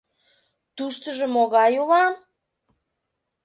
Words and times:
—Туштыжо 0.75 1.25
могай 1.35 1.73
улам? 1.81 2.13